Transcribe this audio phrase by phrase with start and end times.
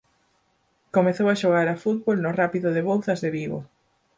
[0.95, 3.59] Comezou a xogar a fútbol no Rápido de Bouzas de Vigo.